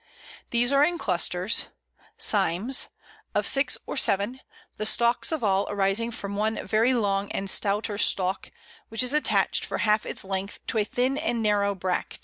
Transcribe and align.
These 0.49 0.71
are 0.71 0.83
in 0.83 0.97
clusters 0.97 1.65
(cymes) 2.17 2.87
of 3.35 3.45
six 3.45 3.77
or 3.85 3.95
seven, 3.95 4.39
the 4.77 4.85
stalks 4.87 5.31
of 5.31 5.43
all 5.43 5.67
arising 5.69 6.09
from 6.09 6.35
one 6.35 6.65
very 6.65 6.95
long 6.95 7.31
and 7.31 7.47
stouter 7.47 7.99
stalk, 7.99 8.49
which 8.89 9.03
is 9.03 9.13
attached 9.13 9.63
for 9.63 9.77
half 9.77 10.07
its 10.07 10.23
length 10.23 10.57
to 10.65 10.79
a 10.79 10.83
thin 10.85 11.19
and 11.19 11.43
narrow 11.43 11.75
bract. 11.75 12.19